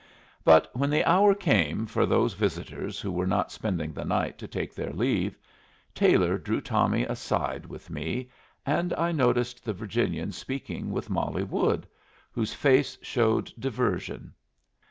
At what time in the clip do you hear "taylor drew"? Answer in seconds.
5.93-6.59